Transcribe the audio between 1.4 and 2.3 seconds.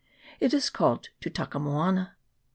moana.